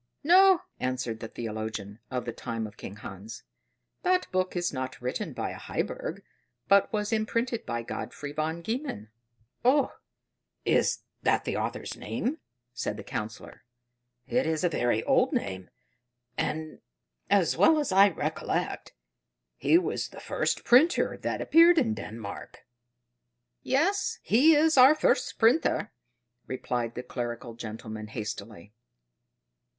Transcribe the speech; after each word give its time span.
"No," 0.23 0.61
answered 0.79 1.19
the 1.19 1.27
theologian 1.27 1.99
of 2.09 2.25
the 2.25 2.33
time 2.33 2.65
of 2.65 2.75
King 2.75 2.95
Hans: 2.95 3.43
"that 4.01 4.25
book 4.31 4.55
is 4.55 4.73
not 4.73 4.99
written 4.99 5.31
by 5.31 5.51
a 5.51 5.59
Heiberg, 5.59 6.23
but 6.67 6.91
was 6.91 7.13
imprinted 7.13 7.67
by 7.67 7.83
Godfrey 7.83 8.31
von 8.31 8.63
Gehmen." 8.63 9.09
"Oh, 9.63 9.93
is 10.65 11.03
that 11.21 11.43
the 11.43 11.55
author's 11.55 11.95
name?" 11.95 12.39
said 12.73 12.97
the 12.97 13.03
Councillor. 13.03 13.63
"It 14.25 14.47
is 14.47 14.63
a 14.63 14.69
very 14.69 15.03
old 15.03 15.33
name, 15.33 15.69
and, 16.35 16.81
as 17.29 17.55
well 17.55 17.77
as 17.77 17.91
I 17.91 18.09
recollect, 18.09 18.93
he 19.55 19.77
was 19.77 20.07
the 20.07 20.19
first 20.19 20.63
printer 20.63 21.15
that 21.17 21.43
appeared 21.43 21.77
in 21.77 21.93
Denmark." 21.93 22.65
"Yes, 23.61 24.17
he 24.23 24.55
is 24.55 24.79
our 24.79 24.95
first 24.95 25.37
printer," 25.37 25.91
replied 26.47 26.95
the 26.95 27.03
clerical 27.03 27.53
gentleman 27.53 28.07
hastily. 28.07 28.73